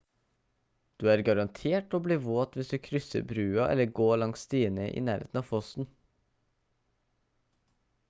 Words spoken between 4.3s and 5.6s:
stiene i nærheten av